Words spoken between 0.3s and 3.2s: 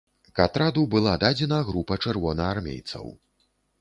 К атраду была дадзена група чырвонаармейцаў.